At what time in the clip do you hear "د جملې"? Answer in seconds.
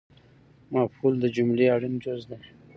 1.19-1.65